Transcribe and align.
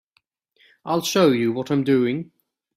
I'll 0.83 1.03
show 1.03 1.29
you 1.29 1.53
what 1.53 1.69
I'm 1.69 1.83
doing. 1.83 2.31